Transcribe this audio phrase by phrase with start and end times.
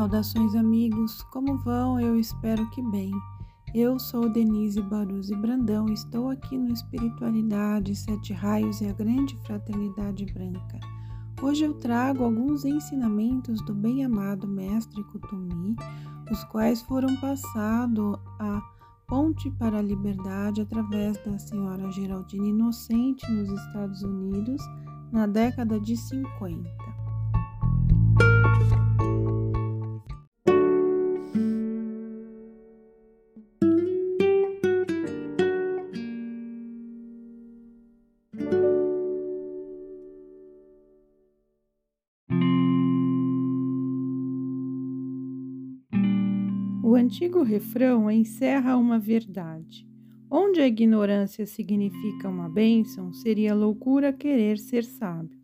[0.00, 1.22] Saudações, amigos.
[1.24, 2.00] Como vão?
[2.00, 3.12] Eu espero que bem.
[3.74, 9.38] Eu sou Denise Baruzzi Brandão e estou aqui no Espiritualidade, Sete Raios e a Grande
[9.44, 10.80] Fraternidade Branca.
[11.42, 15.76] Hoje eu trago alguns ensinamentos do bem-amado Mestre Kutumi,
[16.30, 18.62] os quais foram passados a
[19.06, 24.62] Ponte para a Liberdade através da senhora Geraldine Inocente nos Estados Unidos
[25.12, 26.99] na década de 50.
[47.10, 49.84] Antigo refrão encerra uma verdade.
[50.30, 55.36] Onde a ignorância significa uma bênção, seria loucura querer ser sábio.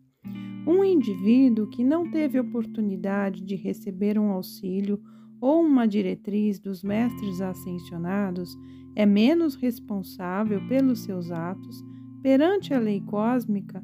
[0.65, 4.97] Um indivíduo que não teve oportunidade de receber um auxílio
[5.41, 8.57] ou uma diretriz dos mestres ascensionados
[8.95, 11.83] é menos responsável pelos seus atos
[12.23, 13.83] perante a lei cósmica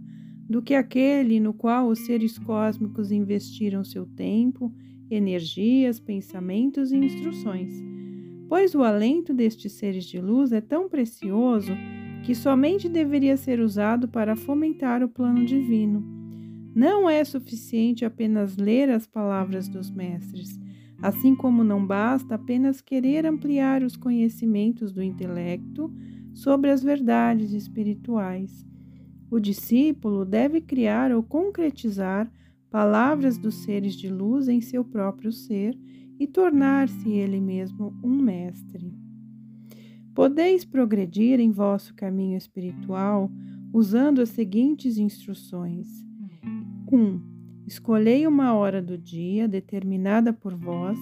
[0.49, 4.73] do que aquele no qual os seres cósmicos investiram seu tempo
[5.13, 7.73] energias, pensamentos e instruções,
[8.47, 11.71] pois o alento destes seres de luz é tão precioso
[12.23, 16.03] que somente deveria ser usado para fomentar o plano divino.
[16.75, 20.59] Não é suficiente apenas ler as palavras dos mestres,
[21.01, 25.93] assim como não basta apenas querer ampliar os conhecimentos do intelecto
[26.33, 28.65] sobre as verdades espirituais.
[29.29, 32.31] O discípulo deve criar ou concretizar
[32.73, 35.77] palavras dos seres de luz em seu próprio ser
[36.19, 38.91] e tornar-se ele mesmo um mestre.
[40.15, 43.31] Podeis progredir em vosso caminho espiritual
[43.71, 45.87] usando as seguintes instruções:
[46.91, 46.97] 1.
[46.97, 47.21] Um,
[47.67, 50.97] escolhei uma hora do dia determinada por vós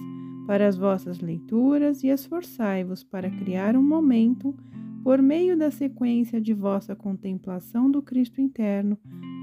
[0.45, 4.53] para as vossas leituras e esforçai-vos para criar um momento
[5.05, 8.97] por meio da sequência de vossa contemplação do Cristo interno,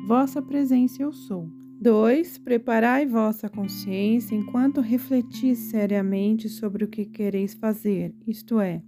[0.07, 1.49] vossa presença eu sou.
[1.81, 2.39] 2.
[2.39, 8.83] Preparai vossa consciência enquanto refletis seriamente sobre o que quereis fazer, isto é,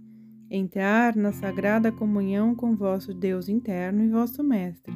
[0.49, 4.93] entrar na sagrada comunhão com vosso Deus interno e vosso Mestre.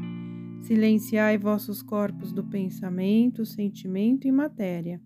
[0.64, 5.02] Silenciai vossos corpos do pensamento, sentimento e matéria,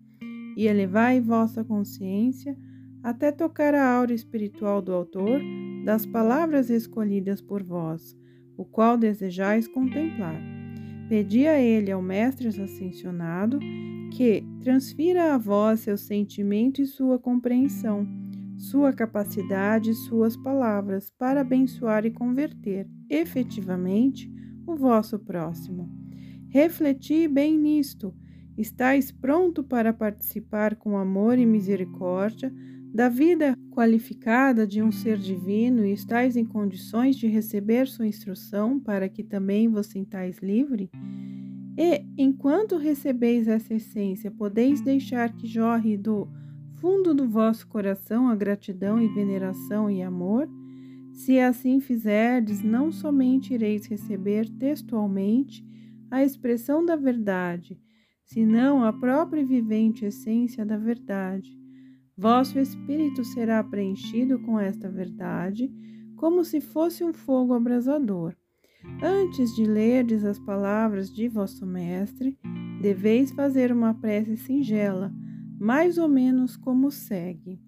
[0.56, 2.56] e elevai vossa consciência
[3.04, 5.40] até tocar a aura espiritual do Autor
[5.84, 8.16] das palavras escolhidas por vós,
[8.56, 10.59] o qual desejais contemplar
[11.10, 13.58] Pedi a ele, ao Mestre Ascensionado,
[14.12, 18.06] que transfira a vós seu sentimento e sua compreensão,
[18.56, 24.32] sua capacidade e suas palavras para abençoar e converter efetivamente
[24.64, 25.90] o vosso próximo.
[26.48, 28.14] Refleti bem nisto.
[28.56, 32.54] Estais pronto para participar com amor e misericórdia
[32.92, 38.80] da vida qualificada de um ser divino e estáis em condições de receber sua instrução
[38.80, 40.90] para que também vos sintais livre?
[41.78, 46.28] E, enquanto recebeis essa essência, podeis deixar que jorre do
[46.74, 50.48] fundo do vosso coração a gratidão e veneração e amor?
[51.12, 55.64] Se assim fizerdes, não somente ireis receber textualmente
[56.10, 57.78] a expressão da verdade,
[58.24, 61.60] senão a própria vivente essência da verdade
[62.20, 65.72] Vosso espírito será preenchido com esta verdade,
[66.16, 68.34] como se fosse um fogo abrasador.
[69.02, 72.38] Antes de lerdes as palavras de vosso Mestre,
[72.82, 75.10] deveis fazer uma prece singela,
[75.58, 77.58] mais ou menos como segue: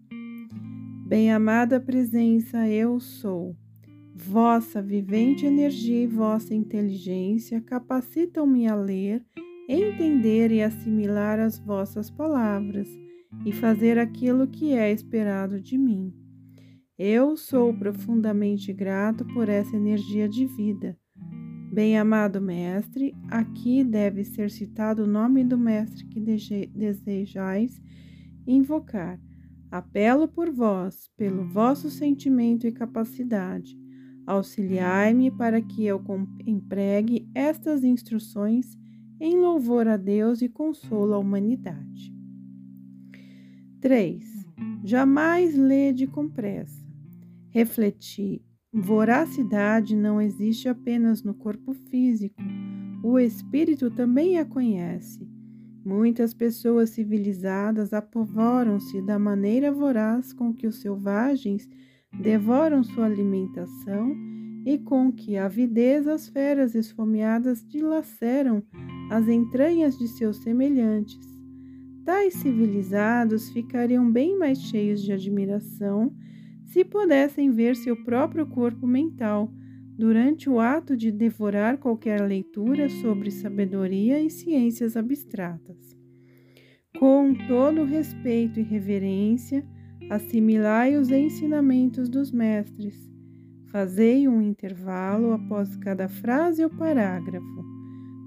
[1.06, 3.56] Bem-amada presença, eu sou.
[4.14, 9.24] Vossa vivente energia e vossa inteligência capacitam-me a ler,
[9.66, 13.01] entender e assimilar as vossas palavras
[13.44, 16.12] e fazer aquilo que é esperado de mim.
[16.98, 20.97] Eu sou profundamente grato por essa energia de vida.
[21.72, 27.81] Bem-amado Mestre, aqui deve ser citado o nome do Mestre que desejais
[28.46, 29.19] invocar.
[29.70, 33.75] Apelo por vós, pelo vosso sentimento e capacidade.
[34.26, 36.00] Auxiliai-me para que eu
[36.46, 38.78] empregue estas instruções
[39.19, 42.21] em louvor a Deus e consolo a humanidade.
[43.82, 44.46] 3.
[44.84, 46.87] Jamais lede com pressa.
[47.50, 48.40] Refleti.
[48.73, 52.40] Voracidade não existe apenas no corpo físico,
[53.02, 55.29] o espírito também a conhece.
[55.84, 61.69] Muitas pessoas civilizadas apavoram-se da maneira voraz com que os selvagens
[62.23, 64.14] devoram sua alimentação
[64.64, 68.62] e com que avidez as feras esfomeadas dilaceram
[69.11, 71.31] as entranhas de seus semelhantes.
[72.04, 76.14] Tais civilizados ficariam bem mais cheios de admiração
[76.64, 79.52] se pudessem ver seu próprio corpo mental
[79.96, 85.96] durante o ato de devorar qualquer leitura sobre sabedoria e ciências abstratas.
[86.99, 89.64] Com todo respeito e reverência,
[90.10, 93.10] assimilai os ensinamentos dos mestres.
[93.70, 97.71] Fazei um intervalo após cada frase ou parágrafo,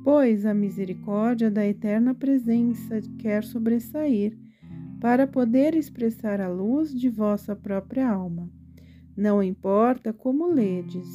[0.06, 4.38] pois a misericórdia da eterna presença quer sobressair,
[5.02, 8.48] para poder expressar a luz de vossa própria alma.
[9.18, 11.08] Não importa como ledes,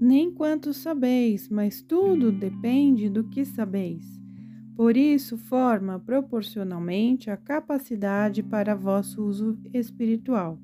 [0.00, 4.06] nem quanto sabeis, mas tudo depende do que sabeis.
[4.74, 10.58] Por isso, forma proporcionalmente a capacidade para vosso uso espiritual.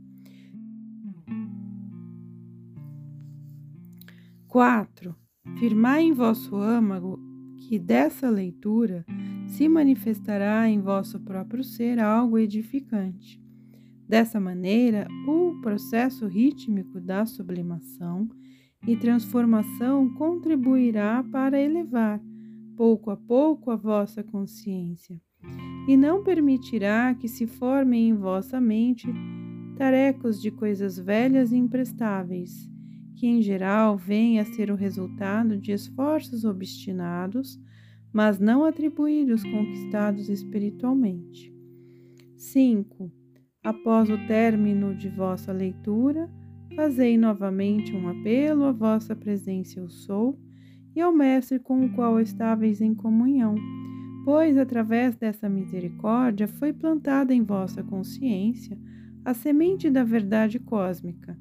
[4.49, 5.15] 4.
[5.59, 7.24] Firmai em vosso âmago
[7.69, 9.05] que dessa leitura
[9.47, 13.43] se manifestará em vosso próprio ser algo edificante.
[14.09, 18.29] Dessa maneira, o processo rítmico da sublimação
[18.87, 22.21] e transformação contribuirá para elevar,
[22.77, 25.21] pouco a pouco, a vossa consciência,
[25.89, 29.09] e não permitirá que se formem em vossa mente
[29.77, 32.71] tarecos de coisas velhas e imprestáveis,
[33.17, 37.61] que em geral vêm a ser o resultado de esforços obstinados,
[38.13, 41.53] mas não atribuídos conquistados espiritualmente.
[42.37, 43.11] 5.
[43.63, 46.31] Após o término de vossa leitura,
[46.75, 50.37] Fazei novamente um apelo à vossa presença eu sou
[50.95, 53.55] e ao Mestre com o qual estáveis em comunhão,
[54.25, 58.77] pois através dessa misericórdia foi plantada em vossa consciência
[59.25, 61.39] a semente da verdade cósmica.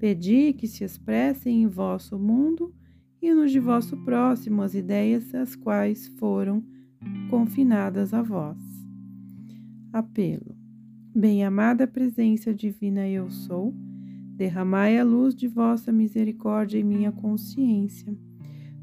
[0.00, 2.74] Pedi que se expressem em vosso mundo
[3.22, 6.64] e no de vosso próximo as ideias as quais foram
[7.30, 8.58] confinadas a vós.
[9.92, 10.56] Apelo.
[11.14, 13.74] Bem-amada presença divina eu sou,
[14.40, 18.16] Derramai a luz de vossa misericórdia em minha consciência.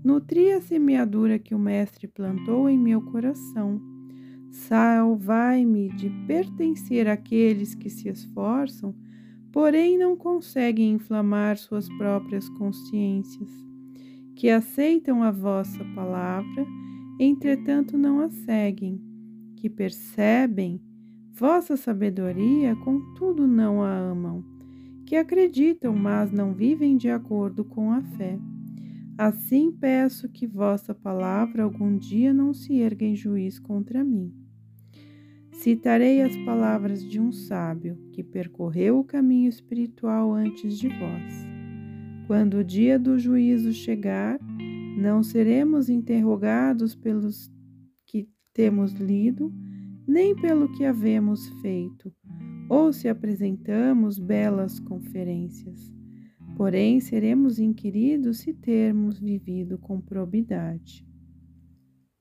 [0.04, 3.82] Nutri a semeadura que o Mestre plantou em meu coração.
[4.52, 8.94] Salvai-me de pertencer àqueles que se esforçam,
[9.58, 13.50] porém não conseguem inflamar suas próprias consciências,
[14.36, 16.64] que aceitam a vossa palavra,
[17.20, 19.02] entretanto não a seguem,
[19.56, 20.80] que percebem
[21.34, 24.46] vossa sabedoria, contudo não a amam
[25.08, 28.38] que acreditam, mas não vivem de acordo com a fé.
[29.18, 34.32] Assim peço que vossa palavra algum dia não se erga em juiz contra mim.
[35.58, 41.48] Citarei as palavras de um sábio que percorreu o caminho espiritual antes de vós.
[42.28, 44.40] Quando o dia do juízo chegar,
[44.96, 47.52] não seremos interrogados pelos
[48.06, 49.52] que temos lido,
[50.08, 52.14] nem pelo que havemos feito,
[52.70, 55.92] ou se apresentamos belas conferências.
[56.56, 61.07] Porém, seremos inquiridos se termos vivido com probidade.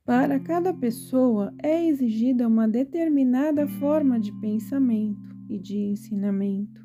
[0.06, 6.80] Para cada pessoa é exigida uma determinada forma de pensamento e de ensinamento.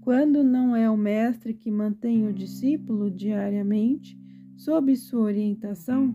[0.00, 4.18] Quando não é o mestre que mantém o discípulo diariamente
[4.56, 6.12] sob sua orientação,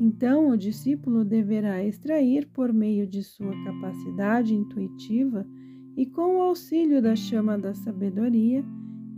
[0.00, 5.46] então o discípulo deverá extrair, por meio de sua capacidade intuitiva,
[5.98, 8.64] e com o auxílio da chama da sabedoria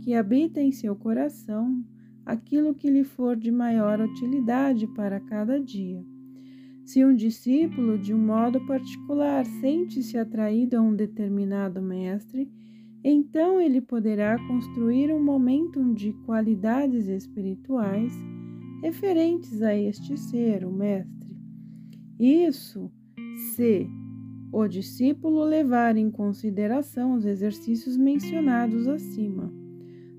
[0.01, 1.81] que habita em seu coração,
[2.25, 6.03] aquilo que lhe for de maior utilidade para cada dia.
[6.87, 12.49] Se um discípulo, de um modo particular, sente-se atraído a um determinado mestre,
[13.03, 18.13] então ele poderá construir um momentum de qualidades espirituais
[18.81, 21.35] referentes a este ser, o mestre.
[22.17, 22.89] Isso
[23.35, 23.85] se
[24.49, 29.53] o discípulo levar em consideração os exercícios mencionados acima.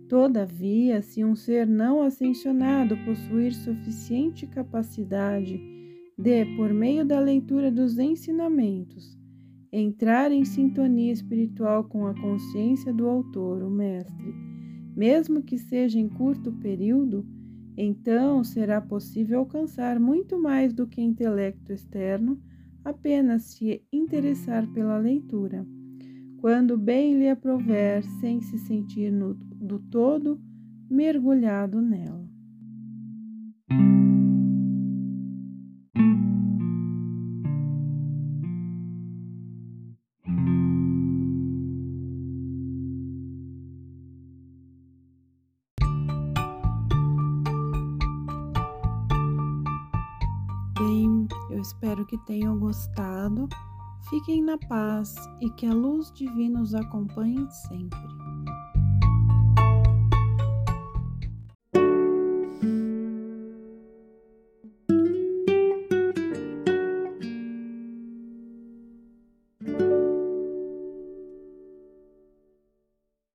[0.06, 5.77] Todavia, se um ser não ascensionado possuir suficiente capacidade
[6.18, 9.16] de, por meio da leitura dos ensinamentos,
[9.70, 14.34] entrar em sintonia espiritual com a consciência do autor, o mestre,
[14.96, 17.24] mesmo que seja em curto período,
[17.76, 22.42] então será possível alcançar muito mais do que intelecto externo
[22.84, 25.64] apenas se interessar pela leitura,
[26.38, 30.40] quando bem lhe aprover, sem se sentir no, do todo
[30.90, 32.27] mergulhado nela.
[51.98, 53.48] Espero que tenham gostado
[54.08, 58.27] Fiquem na paz e que a luz divina os acompanhe sempre.